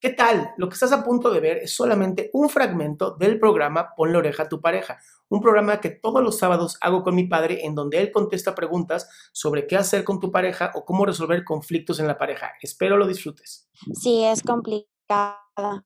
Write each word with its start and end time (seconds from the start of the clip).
¿Qué 0.00 0.10
tal? 0.10 0.54
Lo 0.56 0.68
que 0.68 0.74
estás 0.74 0.92
a 0.92 1.02
punto 1.02 1.28
de 1.30 1.40
ver 1.40 1.56
es 1.56 1.74
solamente 1.74 2.30
un 2.32 2.48
fragmento 2.48 3.16
del 3.16 3.40
programa 3.40 3.94
Pon 3.96 4.12
la 4.12 4.18
oreja 4.18 4.44
a 4.44 4.48
tu 4.48 4.60
pareja, 4.60 5.00
un 5.28 5.40
programa 5.40 5.80
que 5.80 5.90
todos 5.90 6.22
los 6.22 6.38
sábados 6.38 6.78
hago 6.80 7.02
con 7.02 7.16
mi 7.16 7.26
padre 7.26 7.66
en 7.66 7.74
donde 7.74 7.98
él 7.98 8.12
contesta 8.12 8.54
preguntas 8.54 9.10
sobre 9.32 9.66
qué 9.66 9.76
hacer 9.76 10.04
con 10.04 10.20
tu 10.20 10.30
pareja 10.30 10.70
o 10.76 10.84
cómo 10.84 11.04
resolver 11.04 11.42
conflictos 11.42 11.98
en 11.98 12.06
la 12.06 12.16
pareja. 12.16 12.52
Espero 12.62 12.96
lo 12.96 13.08
disfrutes. 13.08 13.68
Sí, 13.92 14.22
es 14.22 14.44
complicada. 14.44 15.84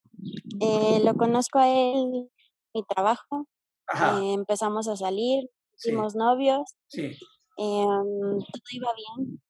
Eh, 0.60 1.00
lo 1.02 1.14
conozco 1.14 1.58
a 1.58 1.70
él, 1.70 2.28
mi 2.74 2.84
trabajo. 2.84 3.48
Eh, 3.94 4.34
empezamos 4.34 4.88
a 4.88 4.96
salir, 4.96 5.48
fuimos 5.78 6.14
novios. 6.14 6.74
Sí. 6.88 7.16
Em, 7.56 8.38
todo 8.38 8.72
iba 8.72 8.90
bien. 8.94 9.42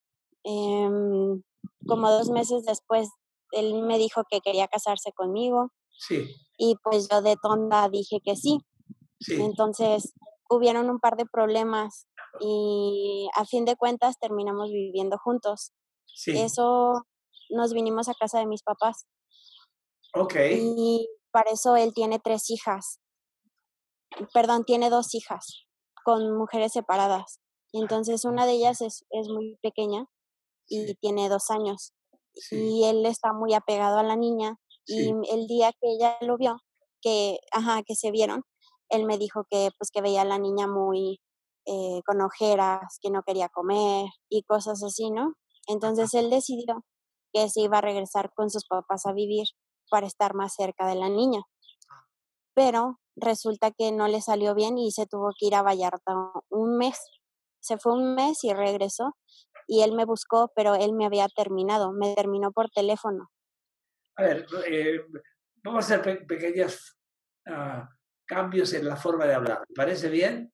Em, 0.45 1.43
como 1.85 2.11
dos 2.13 2.31
meses 2.31 2.65
después 2.65 3.09
él 3.53 3.82
me 3.82 3.98
dijo 3.98 4.25
que 4.29 4.41
quería 4.41 4.69
casarse 4.69 5.12
conmigo. 5.12 5.71
Sí. 5.98 6.34
Y 6.59 6.77
pues 6.83 7.09
yo 7.09 7.23
de 7.23 7.37
tonda 7.41 7.88
dije 7.88 8.19
que 8.25 8.37
sí. 8.37 8.59
Sí. 9.20 9.41
Entonces 9.41 10.15
hubieron 10.51 10.91
un 10.91 10.98
par 10.98 11.16
de 11.16 11.27
problemas 11.27 12.06
y 12.41 13.28
a 13.37 13.45
fin 13.45 13.65
de 13.65 13.77
cuentas 13.77 14.19
terminamos 14.19 14.70
viviendo 14.70 15.19
juntos. 15.19 15.73
Sí. 16.06 16.37
Eso 16.37 17.05
nos 17.51 17.73
vinimos 17.73 18.09
a 18.09 18.15
casa 18.15 18.38
de 18.38 18.47
mis 18.47 18.62
papás. 18.62 19.06
Ok. 20.14 20.34
Y 20.50 21.09
para 21.30 21.50
eso 21.53 21.77
él 21.77 21.92
tiene 21.95 22.19
tres 22.19 22.50
hijas. 22.50 23.00
Perdón, 24.34 24.64
tiene 24.64 24.91
dos 24.91 25.14
hijas 25.14 25.66
con 26.05 26.37
mujeres 26.37 26.73
separadas. 26.73 27.41
Entonces 27.73 28.25
una 28.25 28.45
de 28.45 28.53
ellas 28.53 28.80
es, 28.83 29.05
es 29.11 29.28
muy 29.28 29.56
pequeña 29.62 30.06
y 30.69 30.95
tiene 30.97 31.28
dos 31.28 31.50
años 31.50 31.95
y 32.50 32.84
él 32.84 33.04
está 33.06 33.32
muy 33.32 33.54
apegado 33.54 33.98
a 33.98 34.02
la 34.02 34.16
niña 34.16 34.56
y 34.86 35.10
el 35.30 35.46
día 35.46 35.72
que 35.72 35.92
ella 35.92 36.16
lo 36.20 36.36
vio, 36.36 36.60
que, 37.00 37.38
ajá, 37.52 37.82
que 37.82 37.95
se 37.95 38.10
vieron, 38.10 38.42
él 38.89 39.05
me 39.06 39.19
dijo 39.19 39.44
que 39.48 39.70
pues 39.78 39.91
que 39.91 40.02
veía 40.02 40.22
a 40.22 40.27
la 40.27 40.39
niña 40.39 40.66
muy 40.66 41.20
eh, 41.64 42.00
con 42.05 42.20
ojeras, 42.20 42.98
que 43.00 43.11
no 43.11 43.22
quería 43.22 43.48
comer 43.48 44.06
y 44.28 44.42
cosas 44.42 44.83
así, 44.83 45.11
¿no? 45.11 45.34
Entonces 45.66 46.12
él 46.14 46.28
decidió 46.28 46.84
que 47.33 47.48
se 47.48 47.61
iba 47.62 47.78
a 47.78 47.83
regresar 47.83 48.33
con 48.34 48.50
sus 48.50 48.67
papás 48.67 49.06
a 49.06 49.12
vivir 49.12 49.46
para 49.91 50.06
estar 50.06 50.34
más 50.34 50.55
cerca 50.55 50.86
de 50.86 50.96
la 50.96 51.08
niña. 51.08 51.42
Pero 52.55 52.98
resulta 53.17 53.70
que 53.70 53.92
no 53.92 54.08
le 54.08 54.20
salió 54.20 54.55
bien 54.55 54.77
y 54.77 54.91
se 54.91 55.06
tuvo 55.06 55.30
que 55.39 55.46
ir 55.46 55.55
a 55.55 55.62
Vallarta 55.62 56.14
un 56.50 56.77
mes. 56.77 56.98
Se 57.62 57.78
fue 57.78 57.94
un 57.94 58.14
mes 58.14 58.42
y 58.44 58.52
regresó 58.52 59.16
y 59.66 59.82
él 59.82 59.92
me 59.92 60.05
buscó, 60.05 60.52
pero 60.55 60.74
él 60.74 60.92
me 60.92 61.06
había 61.06 61.28
terminado, 61.28 61.92
me 61.92 62.14
terminó 62.14 62.52
por 62.52 62.68
teléfono. 62.70 63.30
A 64.16 64.22
ver, 64.22 64.46
eh, 64.66 65.00
vamos 65.62 65.90
a 65.90 65.94
hacer 65.94 66.27
pequeños 66.27 66.98
ah, 67.46 67.88
cambios 68.27 68.72
en 68.74 68.86
la 68.86 68.96
forma 68.96 69.27
de 69.27 69.34
hablar. 69.34 69.60
¿Me 69.68 69.74
parece 69.74 70.08
bien? 70.08 70.52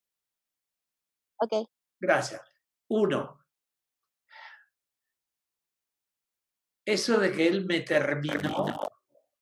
Ok. 1.41 1.69
Gracias. 2.01 2.43
Uno, 2.89 3.45
eso 6.85 7.19
de 7.19 7.33
que 7.33 7.47
él 7.47 7.67
me 7.67 7.81
terminó, 7.81 8.67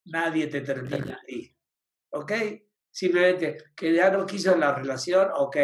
nadie 0.06 0.46
te 0.48 0.62
termina 0.62 1.20
ahí. 1.28 1.56
¿Ok? 2.10 2.32
Simplemente 2.90 3.72
que 3.76 3.92
ya 3.92 4.10
no 4.10 4.26
quiso 4.26 4.56
la 4.56 4.74
relación, 4.74 5.28
ok, 5.32 5.56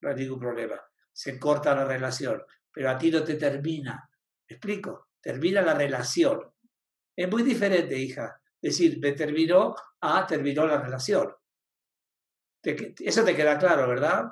no 0.00 0.10
hay 0.10 0.16
ningún 0.16 0.40
problema. 0.40 0.80
Se 1.12 1.38
corta 1.38 1.74
la 1.74 1.84
relación 1.84 2.42
pero 2.72 2.90
a 2.90 2.98
ti 2.98 3.10
no 3.10 3.22
te 3.22 3.34
termina. 3.34 4.08
¿Me 4.48 4.56
explico? 4.56 5.08
Termina 5.20 5.60
la 5.60 5.74
relación. 5.74 6.40
Es 7.14 7.30
muy 7.30 7.42
diferente, 7.42 7.96
hija. 7.96 8.40
Decir, 8.60 8.98
me 9.00 9.12
terminó 9.12 9.74
a 10.00 10.26
terminó 10.26 10.66
la 10.66 10.80
relación. 10.80 11.32
eso 12.62 13.24
te 13.24 13.36
queda 13.36 13.58
claro, 13.58 13.86
¿verdad? 13.86 14.24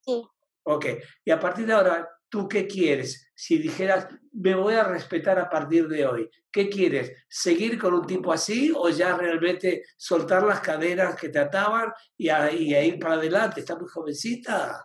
Sí. 0.00 0.22
Ok. 0.64 0.86
Y 1.24 1.30
a 1.30 1.40
partir 1.40 1.66
de 1.66 1.72
ahora, 1.72 2.08
¿tú 2.28 2.46
qué 2.46 2.66
quieres? 2.66 3.30
Si 3.34 3.58
dijeras, 3.58 4.08
me 4.32 4.54
voy 4.54 4.74
a 4.74 4.84
respetar 4.84 5.38
a 5.38 5.48
partir 5.48 5.88
de 5.88 6.06
hoy, 6.06 6.30
¿qué 6.52 6.68
quieres? 6.68 7.12
¿Seguir 7.28 7.78
con 7.78 7.94
un 7.94 8.06
tipo 8.06 8.32
así 8.32 8.72
o 8.76 8.90
ya 8.90 9.16
realmente 9.16 9.84
soltar 9.96 10.42
las 10.42 10.60
cadenas 10.60 11.16
que 11.16 11.28
te 11.28 11.38
ataban 11.38 11.92
y 12.16 12.28
a, 12.28 12.52
y 12.52 12.74
a 12.74 12.82
ir 12.82 12.98
para 12.98 13.14
adelante? 13.14 13.60
Estás 13.60 13.78
muy 13.78 13.88
jovencita. 13.88 14.84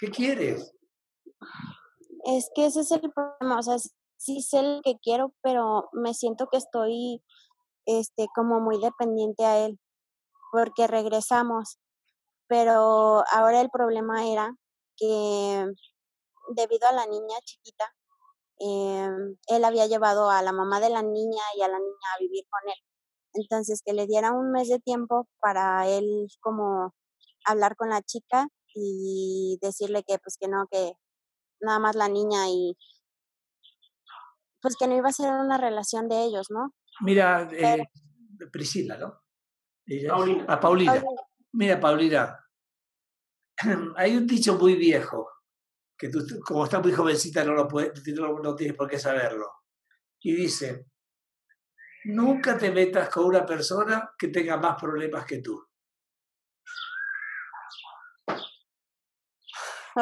¿Qué 0.00 0.10
quieres? 0.10 0.74
Es 2.24 2.50
que 2.54 2.66
ese 2.66 2.80
es 2.80 2.90
el 2.90 3.12
problema, 3.12 3.58
o 3.58 3.62
sea, 3.62 3.76
sí 4.16 4.40
sé 4.40 4.62
lo 4.62 4.80
que 4.82 4.98
quiero, 4.98 5.34
pero 5.42 5.90
me 5.92 6.14
siento 6.14 6.48
que 6.50 6.56
estoy 6.56 7.22
este 7.84 8.28
como 8.34 8.60
muy 8.60 8.80
dependiente 8.80 9.44
a 9.44 9.66
él 9.66 9.78
porque 10.52 10.86
regresamos. 10.86 11.78
Pero 12.48 13.24
ahora 13.30 13.60
el 13.60 13.70
problema 13.70 14.26
era 14.26 14.56
que 14.96 15.66
debido 16.54 16.88
a 16.88 16.92
la 16.92 17.06
niña 17.06 17.36
chiquita, 17.44 17.94
em, 18.58 19.36
él 19.48 19.64
había 19.64 19.86
llevado 19.86 20.30
a 20.30 20.42
la 20.42 20.52
mamá 20.52 20.80
de 20.80 20.90
la 20.90 21.02
niña 21.02 21.42
y 21.56 21.62
a 21.62 21.68
la 21.68 21.78
niña 21.78 22.08
a 22.16 22.20
vivir 22.20 22.44
con 22.50 22.70
él. 22.70 22.78
Entonces, 23.34 23.82
que 23.84 23.92
le 23.92 24.06
diera 24.06 24.32
un 24.32 24.50
mes 24.50 24.68
de 24.68 24.80
tiempo 24.80 25.28
para 25.40 25.86
él 25.88 26.26
como 26.40 26.94
hablar 27.44 27.76
con 27.76 27.90
la 27.90 28.02
chica 28.02 28.48
y 28.74 29.58
decirle 29.60 30.02
que 30.06 30.18
pues 30.18 30.36
que 30.38 30.48
no, 30.48 30.66
que 30.70 30.92
nada 31.60 31.78
más 31.78 31.96
la 31.96 32.08
niña 32.08 32.48
y 32.48 32.76
pues 34.62 34.76
que 34.78 34.86
no 34.86 34.96
iba 34.96 35.08
a 35.08 35.12
ser 35.12 35.30
una 35.30 35.58
relación 35.58 36.08
de 36.08 36.24
ellos, 36.24 36.48
¿no? 36.50 36.74
Mira, 37.00 37.48
eh, 37.52 37.82
Priscila, 38.52 38.98
¿no? 38.98 39.22
Paulina. 40.08 40.44
A 40.48 40.60
Paulina. 40.60 41.02
Mira, 41.52 41.80
Paulina, 41.80 42.38
hay 43.96 44.16
un 44.16 44.26
dicho 44.26 44.56
muy 44.56 44.74
viejo, 44.74 45.28
que 45.98 46.08
tú, 46.08 46.20
como 46.44 46.64
estás 46.64 46.82
muy 46.82 46.92
jovencita, 46.92 47.44
no, 47.44 47.54
lo 47.54 47.66
puedes, 47.66 47.92
no 48.16 48.54
tienes 48.54 48.76
por 48.76 48.88
qué 48.88 48.98
saberlo. 48.98 49.46
Y 50.20 50.34
dice, 50.34 50.86
nunca 52.04 52.56
te 52.56 52.70
metas 52.70 53.08
con 53.08 53.24
una 53.24 53.44
persona 53.44 54.10
que 54.18 54.28
tenga 54.28 54.56
más 54.56 54.80
problemas 54.80 55.24
que 55.24 55.40
tú. 55.40 55.69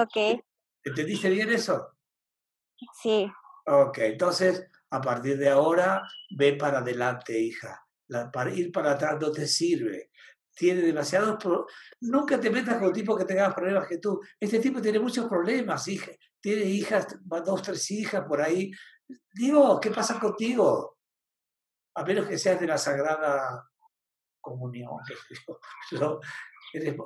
Ok. 0.02 0.40
¿Entendiste 0.84 1.28
bien 1.30 1.50
eso? 1.50 1.96
Sí. 3.02 3.30
Ok, 3.66 3.98
entonces 3.98 4.68
a 4.90 5.00
partir 5.00 5.36
de 5.36 5.48
ahora 5.48 6.02
ve 6.30 6.54
para 6.54 6.78
adelante, 6.78 7.38
hija. 7.38 7.84
para 8.32 8.50
ir 8.50 8.72
para 8.72 8.92
atrás 8.92 9.18
no 9.20 9.30
te 9.30 9.46
sirve. 9.46 10.10
Tiene 10.54 10.80
demasiados 10.80 11.36
problemas. 11.36 11.72
Nunca 12.00 12.40
te 12.40 12.50
metas 12.50 12.78
con 12.78 12.88
un 12.88 12.92
tipo 12.92 13.16
que 13.16 13.24
tenga 13.24 13.46
más 13.46 13.54
problemas 13.54 13.86
que 13.86 13.98
tú. 13.98 14.20
Este 14.40 14.58
tipo 14.58 14.80
tiene 14.80 14.98
muchos 14.98 15.26
problemas, 15.26 15.86
hija. 15.88 16.10
Tiene 16.40 16.62
hijas, 16.62 17.18
dos, 17.44 17.62
tres 17.62 17.90
hijas 17.90 18.24
por 18.26 18.40
ahí. 18.40 18.70
Digo, 19.32 19.78
¿qué 19.80 19.90
pasa 19.90 20.18
contigo? 20.18 20.98
A 21.94 22.04
menos 22.04 22.26
que 22.26 22.38
seas 22.38 22.60
de 22.60 22.66
la 22.66 22.78
Sagrada 22.78 23.68
Comunión. 24.40 24.96
No, 25.92 26.20
eres, 26.72 26.96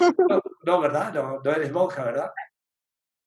eh, 0.00 0.40
no, 0.64 0.80
¿verdad? 0.80 1.12
No, 1.12 1.40
no 1.42 1.50
eres 1.50 1.72
monja, 1.72 2.04
¿verdad? 2.04 2.30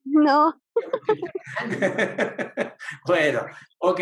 No. 0.06 0.61
bueno, 3.06 3.45
ok. 3.79 4.00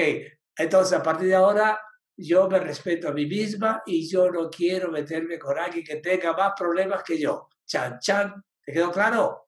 Entonces, 0.57 0.97
a 0.97 1.03
partir 1.03 1.27
de 1.27 1.35
ahora, 1.35 1.79
yo 2.17 2.49
me 2.49 2.59
respeto 2.59 3.09
a 3.09 3.13
mí 3.13 3.25
misma 3.25 3.83
y 3.85 4.09
yo 4.09 4.31
no 4.31 4.49
quiero 4.49 4.91
meterme 4.91 5.39
con 5.39 5.57
alguien 5.57 5.83
que 5.83 5.97
tenga 5.97 6.33
más 6.33 6.53
problemas 6.57 7.03
que 7.03 7.19
yo. 7.19 7.49
Chan, 7.65 7.99
chan. 7.99 8.43
¿Te 8.63 8.73
quedó 8.73 8.91
claro? 8.91 9.47